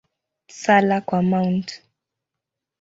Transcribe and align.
Sala 0.61 1.01
kwa 1.01 1.21
Mt. 1.21 1.81